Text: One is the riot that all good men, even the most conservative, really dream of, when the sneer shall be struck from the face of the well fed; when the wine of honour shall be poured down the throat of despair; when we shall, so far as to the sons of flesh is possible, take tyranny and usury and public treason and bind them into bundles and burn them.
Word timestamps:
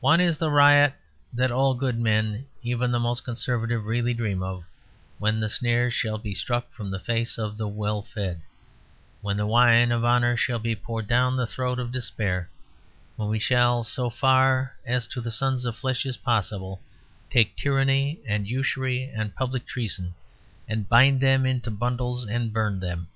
One 0.00 0.20
is 0.20 0.36
the 0.36 0.50
riot 0.50 0.94
that 1.32 1.52
all 1.52 1.74
good 1.76 1.96
men, 1.96 2.44
even 2.60 2.90
the 2.90 2.98
most 2.98 3.22
conservative, 3.22 3.84
really 3.84 4.12
dream 4.12 4.42
of, 4.42 4.64
when 5.20 5.38
the 5.38 5.48
sneer 5.48 5.92
shall 5.92 6.18
be 6.18 6.34
struck 6.34 6.72
from 6.72 6.90
the 6.90 6.98
face 6.98 7.38
of 7.38 7.56
the 7.56 7.68
well 7.68 8.02
fed; 8.02 8.40
when 9.22 9.36
the 9.36 9.46
wine 9.46 9.92
of 9.92 10.04
honour 10.04 10.36
shall 10.36 10.58
be 10.58 10.74
poured 10.74 11.06
down 11.06 11.36
the 11.36 11.46
throat 11.46 11.78
of 11.78 11.92
despair; 11.92 12.50
when 13.14 13.28
we 13.28 13.38
shall, 13.38 13.84
so 13.84 14.10
far 14.10 14.74
as 14.84 15.06
to 15.06 15.20
the 15.20 15.30
sons 15.30 15.64
of 15.64 15.76
flesh 15.76 16.04
is 16.04 16.16
possible, 16.16 16.82
take 17.30 17.56
tyranny 17.56 18.18
and 18.26 18.48
usury 18.48 19.04
and 19.14 19.36
public 19.36 19.66
treason 19.68 20.16
and 20.66 20.88
bind 20.88 21.20
them 21.20 21.46
into 21.46 21.70
bundles 21.70 22.26
and 22.26 22.52
burn 22.52 22.80
them. 22.80 23.06